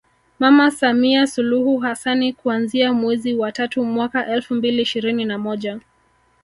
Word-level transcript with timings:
Mama 0.39 0.71
Samia 0.71 1.27
Suluhu 1.27 1.77
Hassani 1.79 2.33
kuanzia 2.33 2.93
mwezi 2.93 3.33
wa 3.33 3.51
tatu 3.51 3.85
mwaka 3.85 4.27
Elfu 4.27 4.53
mbili 4.55 4.81
ishirini 4.81 5.25
na 5.25 5.37
moja 5.37 5.79